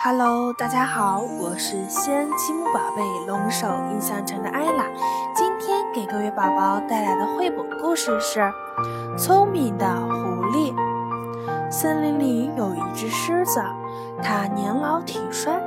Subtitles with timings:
[0.00, 4.84] Hello，大家好，我是西安积木宝贝龙首印象城的艾拉。
[5.34, 8.38] 今天给各位宝宝带来的绘本故事是
[9.18, 10.72] 《聪明的狐狸》。
[11.70, 13.60] 森林里有一只狮子，
[14.22, 15.60] 它年老体衰，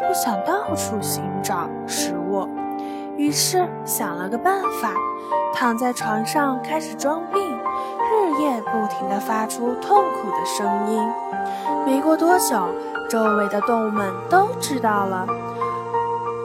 [0.00, 2.48] 不想到处寻找食物，
[3.16, 4.90] 于是想了个办法，
[5.54, 11.08] 躺在床上开始装病，日夜不停地发出痛苦的声音。
[12.06, 12.68] 过多久，
[13.08, 15.26] 周围的动物们都知道了，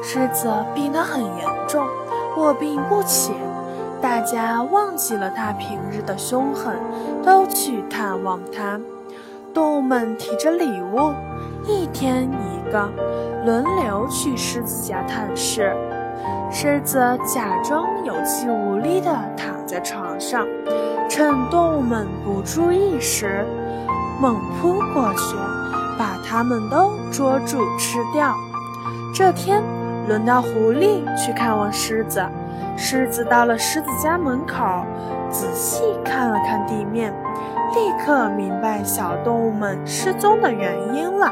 [0.02, 1.86] 狮子病得很严重，
[2.36, 3.32] 卧病不起。
[4.02, 6.76] 大家忘记了它平日的凶狠，
[7.24, 8.80] 都去探望它。
[9.54, 11.14] 动物们提着礼物，
[11.68, 12.90] 一天一个，
[13.46, 15.76] 轮流去狮子家探视。
[16.50, 20.48] 狮子假装有气无力地躺在床上，
[21.08, 23.46] 趁动物们不注意时，
[24.22, 25.36] 猛扑过去。
[25.98, 28.36] 把它们都捉住吃掉。
[29.14, 29.62] 这天
[30.08, 32.26] 轮到狐狸去看望狮子，
[32.76, 34.84] 狮子到了狮子家门口，
[35.30, 37.14] 仔细看了看地面，
[37.76, 41.32] 立刻明白小动物们失踪的原因了。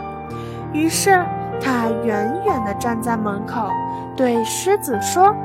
[0.72, 1.26] 于是
[1.60, 3.72] 他远远地站在门口，
[4.16, 5.36] 对狮子说：“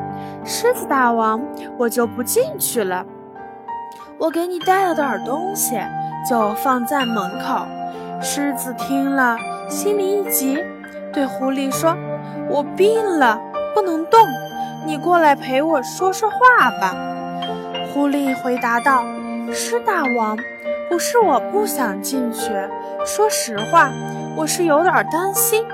[0.44, 1.40] 狮子大王，
[1.78, 3.06] 我就不进去了。
[4.18, 5.80] 我给你带了点东西，
[6.28, 7.66] 就放在门口。”
[8.20, 9.36] 狮子听了，
[9.68, 10.58] 心里一急，
[11.12, 11.94] 对狐狸说
[12.48, 13.38] ：“我病了，
[13.74, 14.18] 不能动，
[14.86, 16.94] 你过来陪我说说话吧。”
[17.92, 19.04] 狐狸回答道
[19.52, 20.36] ：“狮大王，
[20.88, 22.50] 不是我不想进去，
[23.04, 23.90] 说实话，
[24.36, 25.64] 我是有点担心，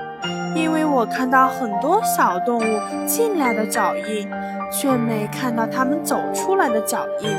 [0.55, 4.29] 因为我看到很多小动物进来的脚印，
[4.71, 7.29] 却没看到它们走出来的脚印，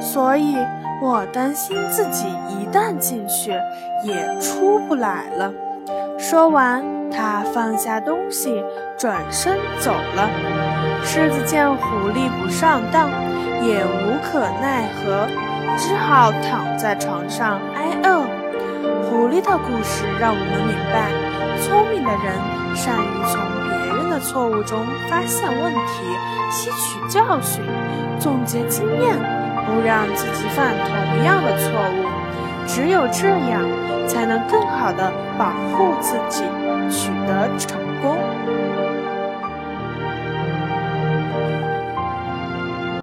[0.00, 0.56] 所以。”
[1.04, 3.50] 我担心自己一旦进去
[4.04, 5.52] 也出不来了。
[6.16, 8.62] 说完，他放下东西，
[8.96, 10.30] 转身走了。
[11.02, 13.10] 狮子见狐狸不上当，
[13.66, 15.26] 也无可奈何，
[15.76, 18.41] 只好躺在床上挨饿。
[19.42, 21.10] 的故事让我们明白，
[21.60, 22.32] 聪明的人
[22.74, 23.38] 善于从
[23.68, 26.02] 别人的错误中发现问题，
[26.50, 27.62] 吸取教训，
[28.18, 29.42] 总结经验。
[29.64, 32.04] 不让自己犯同样的错误，
[32.66, 33.62] 只有这样，
[34.08, 36.42] 才能更好的保护自己，
[36.90, 38.18] 取得成功。